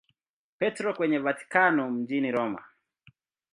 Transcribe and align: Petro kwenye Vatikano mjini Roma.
Petro 0.59 0.93
kwenye 0.93 1.19
Vatikano 1.19 1.91
mjini 1.91 2.31
Roma. 2.31 2.63